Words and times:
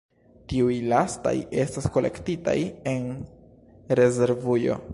Tiuj 0.51 0.77
lastaj 0.93 1.33
estas 1.65 1.85
kolektitaj 1.97 2.57
en 2.93 3.07
rezervujo. 4.01 4.81